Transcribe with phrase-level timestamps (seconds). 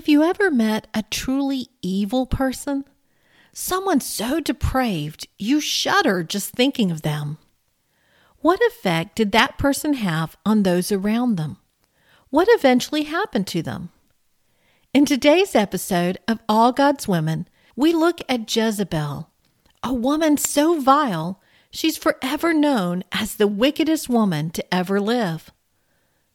[0.00, 2.86] Have you ever met a truly evil person?
[3.52, 7.36] Someone so depraved you shudder just thinking of them.
[8.38, 11.58] What effect did that person have on those around them?
[12.30, 13.90] What eventually happened to them?
[14.94, 17.46] In today's episode of All God's Women,
[17.76, 19.28] we look at Jezebel,
[19.82, 25.50] a woman so vile she's forever known as the wickedest woman to ever live.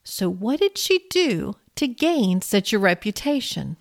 [0.03, 3.75] So, what did she do to gain such a reputation?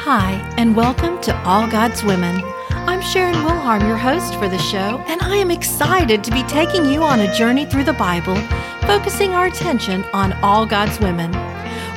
[0.00, 2.42] Hi, and welcome to All God's Women.
[2.70, 6.84] I'm Sharon Wilharm, your host for the show, and I am excited to be taking
[6.84, 8.36] you on a journey through the Bible,
[8.82, 11.32] focusing our attention on all God's women.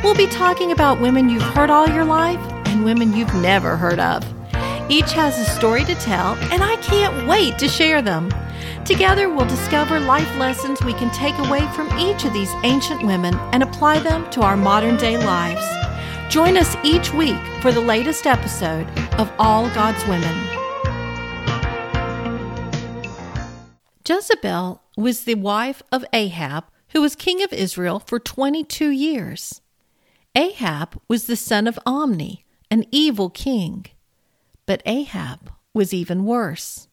[0.01, 3.99] We'll be talking about women you've heard all your life and women you've never heard
[3.99, 4.23] of.
[4.89, 8.29] Each has a story to tell, and I can't wait to share them.
[8.85, 13.35] Together, we'll discover life lessons we can take away from each of these ancient women
[13.53, 15.63] and apply them to our modern day lives.
[16.33, 18.87] Join us each week for the latest episode
[19.19, 20.35] of All God's Women.
[24.07, 29.61] Jezebel was the wife of Ahab, who was king of Israel for 22 years.
[30.35, 33.85] Ahab was the son of Omri, an evil king.
[34.65, 36.87] But Ahab was even worse.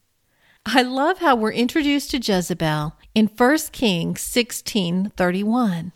[0.71, 5.93] I love how we're introduced to Jezebel in 1 Kings 16:31.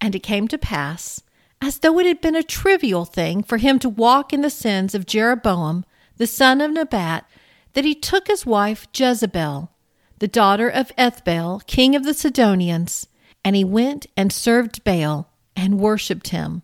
[0.00, 1.20] And it came to pass,
[1.60, 4.94] as though it had been a trivial thing for him to walk in the sins
[4.94, 5.84] of Jeroboam,
[6.16, 7.28] the son of Nebat,
[7.74, 9.70] that he took his wife Jezebel,
[10.18, 13.06] the daughter of Ethbaal, king of the Sidonians,
[13.44, 16.62] and he went and served Baal and worshipped him.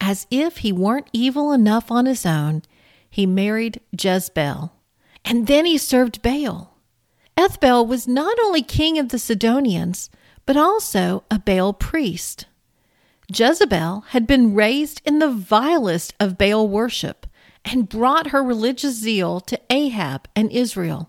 [0.00, 2.62] As if he weren't evil enough on his own,
[3.10, 4.71] he married Jezebel.
[5.24, 6.76] And then he served Baal.
[7.36, 10.10] Ethbaal was not only king of the Sidonians,
[10.44, 12.46] but also a Baal priest.
[13.32, 17.26] Jezebel had been raised in the vilest of Baal worship
[17.64, 21.08] and brought her religious zeal to Ahab and Israel.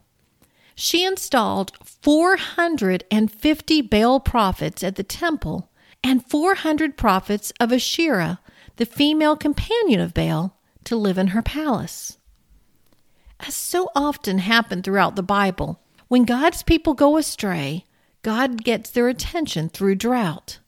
[0.75, 5.69] She installed 450 Baal prophets at the temple
[6.03, 8.39] and 400 prophets of Asherah,
[8.77, 12.17] the female companion of Baal, to live in her palace.
[13.45, 17.83] As so often happened throughout the Bible, when God's people go astray,
[18.21, 20.59] God gets their attention through drought.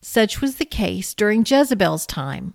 [0.00, 2.54] Such was the case during Jezebel's time.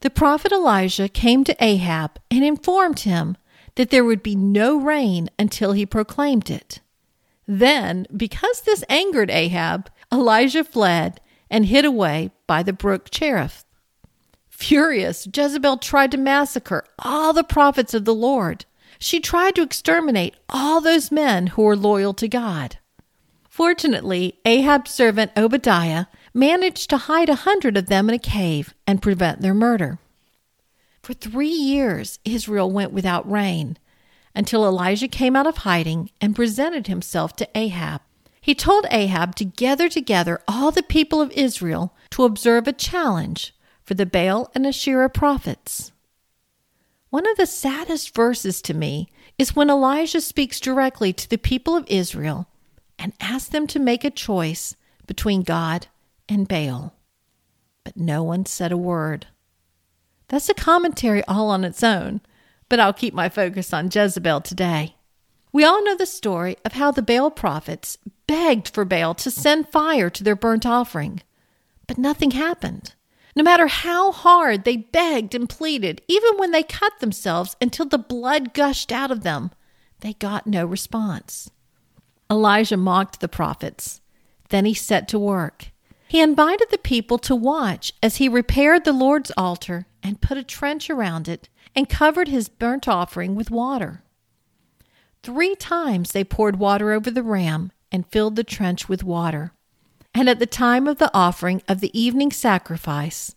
[0.00, 3.36] The prophet Elijah came to Ahab and informed him
[3.76, 6.80] that there would be no rain until he proclaimed it.
[7.46, 13.64] Then, because this angered Ahab, Elijah fled and hid away by the brook Cherith.
[14.48, 18.64] Furious, Jezebel tried to massacre all the prophets of the Lord.
[19.02, 22.78] She tried to exterminate all those men who were loyal to God.
[23.48, 29.02] Fortunately, Ahab's servant Obadiah managed to hide a hundred of them in a cave and
[29.02, 29.98] prevent their murder.
[31.02, 33.76] For three years, Israel went without rain
[34.36, 38.02] until Elijah came out of hiding and presented himself to Ahab.
[38.40, 43.52] He told Ahab to gather together all the people of Israel to observe a challenge
[43.82, 45.90] for the Baal and Asherah prophets.
[47.12, 51.76] One of the saddest verses to me is when Elijah speaks directly to the people
[51.76, 52.48] of Israel
[52.98, 55.88] and asks them to make a choice between God
[56.26, 56.94] and Baal.
[57.84, 59.26] But no one said a word.
[60.28, 62.22] That's a commentary all on its own,
[62.70, 64.96] but I'll keep my focus on Jezebel today.
[65.52, 69.68] We all know the story of how the Baal prophets begged for Baal to send
[69.68, 71.20] fire to their burnt offering,
[71.86, 72.94] but nothing happened.
[73.34, 77.98] No matter how hard they begged and pleaded, even when they cut themselves until the
[77.98, 79.50] blood gushed out of them,
[80.00, 81.50] they got no response.
[82.30, 84.00] Elijah mocked the prophets.
[84.50, 85.70] Then he set to work.
[86.08, 90.42] He invited the people to watch as he repaired the Lord's altar and put a
[90.42, 94.02] trench around it and covered his burnt offering with water.
[95.22, 99.52] Three times they poured water over the ram and filled the trench with water.
[100.14, 103.34] And at the time of the offering of the evening sacrifice,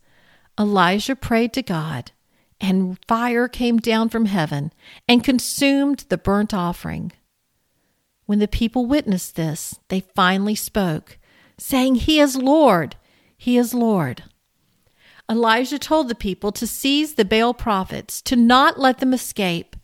[0.59, 2.11] Elijah prayed to God,
[2.59, 4.73] and fire came down from heaven
[5.07, 7.11] and consumed the burnt offering.
[8.25, 11.17] When the people witnessed this, they finally spoke,
[11.57, 12.95] saying, He is Lord,
[13.37, 14.23] He is Lord.
[15.29, 19.75] Elijah told the people to seize the Baal prophets, to not let them escape,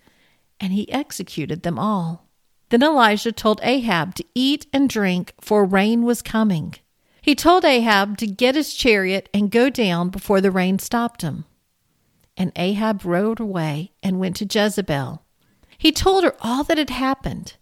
[0.59, 2.27] and he executed them all.
[2.69, 6.75] Then Elijah told Ahab to eat and drink, for rain was coming.
[7.21, 11.45] He told Ahab to get his chariot and go down before the rain stopped him.
[12.35, 15.23] And Ahab rode away and went to Jezebel.
[15.77, 17.57] He told her all that had happened.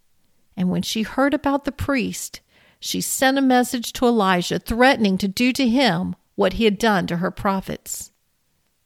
[0.55, 2.39] And when she heard about the priest,
[2.79, 7.05] she sent a message to Elijah threatening to do to him what he had done
[7.07, 8.11] to her prophets.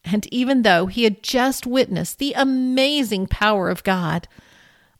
[0.04, 4.28] And even though he had just witnessed the amazing power of God,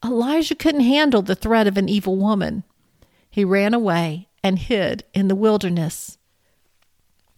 [0.06, 2.64] Elijah couldn't handle the threat of an evil woman.
[3.30, 6.18] He ran away and hid in the wilderness.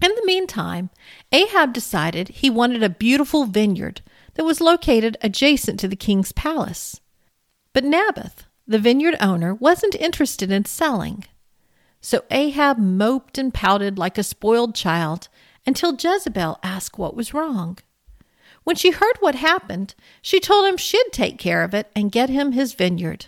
[0.04, 0.90] In the meantime,
[1.32, 4.02] Ahab decided he wanted a beautiful vineyard
[4.34, 7.00] that was located adjacent to the king's palace.
[7.72, 11.26] But Naboth, the vineyard owner, wasn't interested in selling.
[12.02, 15.30] So Ahab moped and pouted like a spoiled child
[15.66, 17.78] until Jezebel asked what was wrong.
[18.64, 22.30] When she heard what happened, she told him she'd take care of it and get
[22.30, 23.28] him his vineyard.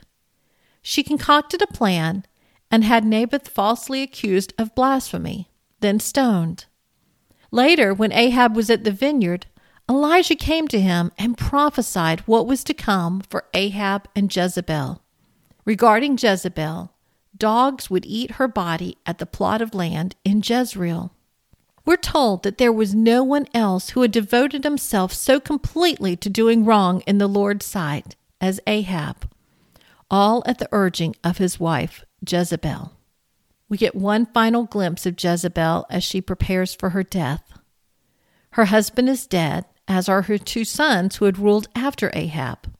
[0.82, 2.26] She concocted a plan
[2.70, 5.50] and had Naboth falsely accused of blasphemy,
[5.80, 6.66] then stoned.
[7.52, 9.46] Later, when Ahab was at the vineyard,
[9.90, 15.02] Elijah came to him and prophesied what was to come for Ahab and Jezebel.
[15.64, 16.92] Regarding Jezebel,
[17.38, 21.14] dogs would eat her body at the plot of land in Jezreel.
[21.86, 26.30] We're told that there was no one else who had devoted himself so completely to
[26.30, 29.30] doing wrong in the Lord's sight as Ahab,
[30.12, 32.94] all at the urging of his wife, Jezebel.
[33.70, 37.58] We get one final glimpse of Jezebel as she prepares for her death.
[38.52, 42.74] Her husband is dead, as are her two sons who had ruled after Ahab.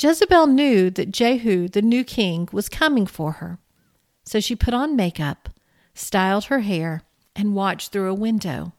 [0.00, 3.58] Jezebel knew that Jehu, the new king, was coming for her,
[4.24, 5.48] so she put on makeup,
[5.94, 7.02] styled her hair,
[7.34, 8.72] and watched through a window.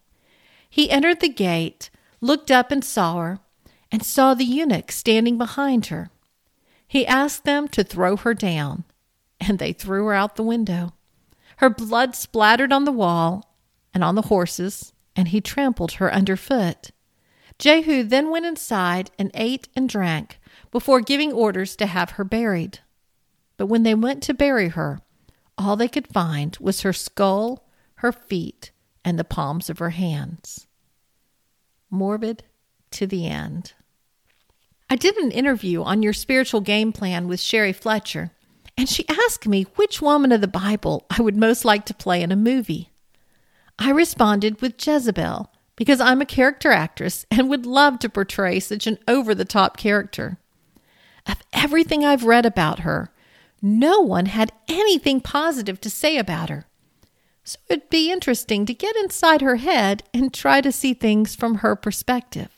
[0.69, 1.89] He entered the gate,
[2.21, 3.39] looked up and saw her,
[3.91, 6.09] and saw the eunuch standing behind her.
[6.87, 8.83] He asked them to throw her down,
[9.47, 10.93] and they threw her out the window.
[11.57, 13.55] Her blood splattered on the wall
[13.93, 16.91] and on the horses, and he trampled her underfoot.
[17.57, 20.39] Jehu then went inside and ate and drank
[20.71, 22.79] before giving orders to have her buried.
[23.57, 24.99] But when they went to bury her,
[25.57, 27.67] all they could find was her skull
[27.97, 28.71] her feet,
[29.03, 30.67] and the palms of her hands.
[31.89, 32.43] Morbid
[32.91, 33.73] to the end.
[34.89, 38.31] I did an interview on your spiritual game plan with Sherry Fletcher,
[38.77, 42.21] and she asked me which woman of the Bible I would most like to play
[42.21, 42.91] in a movie.
[43.79, 48.87] I responded with Jezebel because I'm a character actress and would love to portray such
[48.87, 50.37] an over the top character.
[51.25, 53.11] Of everything I've read about her,
[53.61, 56.65] no one had anything positive to say about her.
[57.43, 61.55] So it'd be interesting to get inside her head and try to see things from
[61.55, 62.49] her perspective.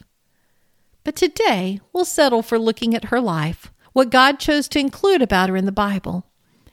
[1.04, 5.50] But today, we'll settle for looking at her life, what God chose to include about
[5.50, 6.26] her in the Bible,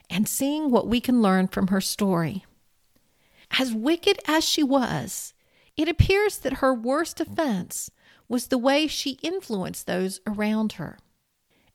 [0.09, 2.45] and seeing what we can learn from her story.
[3.59, 5.35] As wicked as she was,
[5.77, 7.91] it appears that her worst offense
[8.29, 10.99] was the way she influenced those around her.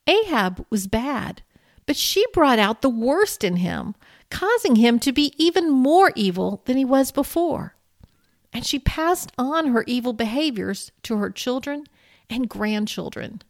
[0.08, 1.44] Ahab was bad,
[1.86, 3.96] but she brought out the worst in him
[4.32, 7.76] causing him to be even more evil than he was before.
[8.52, 11.86] And she passed on her evil behaviors to her children
[12.30, 13.44] and grandchildren.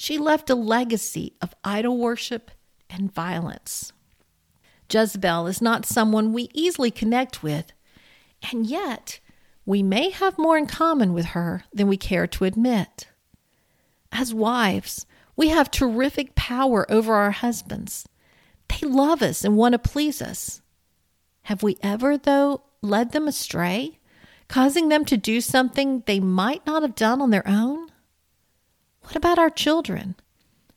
[0.00, 2.52] She left a legacy of idol worship
[2.88, 3.92] and violence.
[4.88, 7.72] Jezebel is not someone we easily connect with,
[8.48, 9.18] and yet
[9.66, 13.08] we may have more in common with her than we care to admit.
[14.12, 15.04] As wives,
[15.34, 18.06] we have terrific power over our husbands
[18.68, 20.62] they love us and want to please us.
[21.42, 23.98] Have we ever, though, led them astray,
[24.46, 27.87] causing them to do something they might not have done on their own?
[29.08, 30.16] What about our children?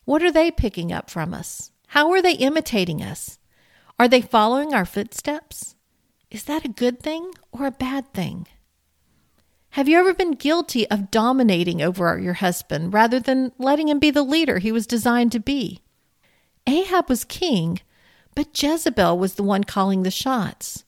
[0.06, 1.72] What are they picking up from us?
[1.88, 3.40] How are they imitating us?
[4.00, 5.76] Are they following our footsteps?
[6.30, 8.48] Is that a good thing or a bad thing?
[9.72, 14.12] Have you ever been guilty of dominating over your husband rather than letting him be
[14.12, 15.82] the leader he was designed to be?
[16.66, 17.82] Ahab was king,
[18.34, 20.86] but Jezebel was the one calling the shots.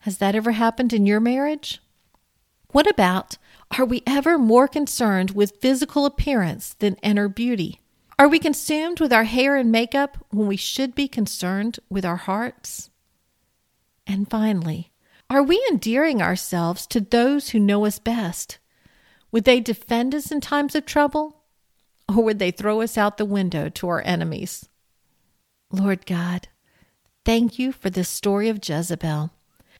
[0.00, 1.80] Has that ever happened in your marriage?
[2.72, 3.38] What about
[3.76, 7.80] are we ever more concerned with physical appearance than inner beauty?
[8.18, 12.16] Are we consumed with our hair and makeup when we should be concerned with our
[12.16, 12.90] hearts?
[14.06, 14.92] And finally,
[15.30, 18.58] are we endearing ourselves to those who know us best?
[19.30, 21.42] Would they defend us in times of trouble?
[22.08, 24.68] Or would they throw us out the window to our enemies?
[25.70, 26.48] Lord God,
[27.26, 29.30] thank you for this story of Jezebel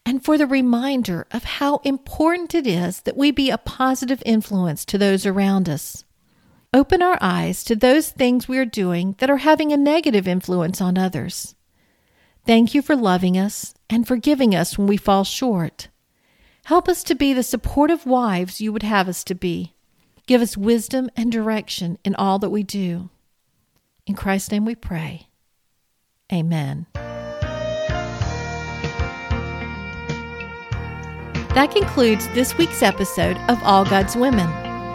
[0.09, 4.87] and for the reminder of how important it is that we be a positive influence
[4.87, 6.03] to those around us.
[6.73, 10.81] Open our eyes to those things we are doing that are having a negative influence
[10.81, 11.55] on others.
[12.47, 15.89] Thank you for loving us and forgiving us when we fall short.
[16.65, 19.75] Help us to be the supportive wives you would have us to be.
[20.27, 23.11] Give us wisdom and direction in all that we do.
[24.07, 25.29] In Christ's name we pray.
[26.33, 26.87] Amen.
[31.59, 34.47] That concludes this week's episode of All God's Women.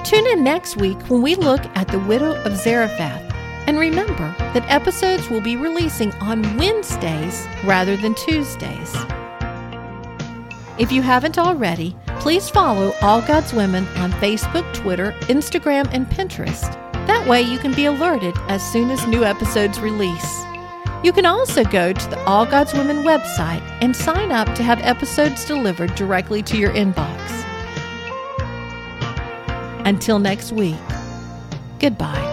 [0.06, 3.36] Tune in next week when we look at the widow of Zarephath.
[3.68, 8.96] And remember that episodes will be releasing on Wednesdays rather than Tuesdays.
[10.78, 16.72] If you haven't already, please follow All God's Women on Facebook, Twitter, Instagram, and Pinterest.
[17.08, 20.46] That way you can be alerted as soon as new episodes release.
[21.04, 24.80] You can also go to the All God's Women website and sign up to have
[24.80, 27.20] episodes delivered directly to your inbox.
[29.86, 30.78] Until next week,
[31.80, 32.33] goodbye.